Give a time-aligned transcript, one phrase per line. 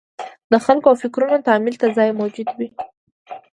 [0.51, 2.69] د خلکو او فکرونو تامل ته ځای موجود وي.